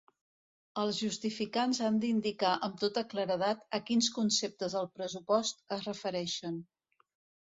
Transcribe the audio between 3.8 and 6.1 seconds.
quins conceptes del pressupost es